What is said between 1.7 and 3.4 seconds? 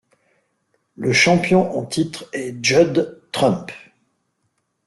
en titre est Judd